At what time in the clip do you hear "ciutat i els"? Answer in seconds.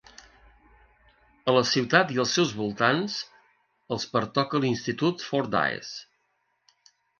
1.71-2.33